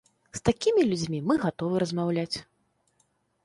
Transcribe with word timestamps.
З 0.37 0.39
такімі 0.47 0.85
людзьмі 0.93 1.19
мы 1.29 1.37
гатовы 1.45 1.85
размаўляць. 1.87 2.37